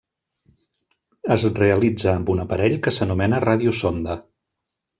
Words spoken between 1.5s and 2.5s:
realitza amb un